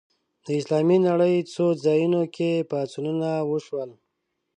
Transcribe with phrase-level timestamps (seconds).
[0.45, 3.89] د اسلامي نړۍ څو ځایونو کې پاڅونونه وشول